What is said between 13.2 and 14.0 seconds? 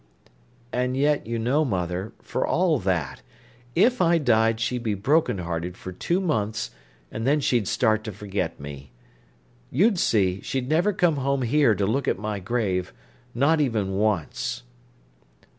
not even